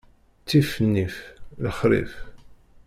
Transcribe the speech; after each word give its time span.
Ttif 0.41 0.71
nnif, 0.85 1.15
lexṛif. 1.63 2.13